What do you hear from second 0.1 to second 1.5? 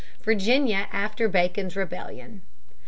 Virginia after